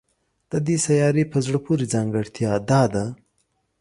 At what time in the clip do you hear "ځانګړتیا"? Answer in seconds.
1.93-2.51